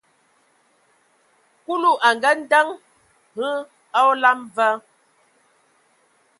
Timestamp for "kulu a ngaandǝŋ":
1.65-2.67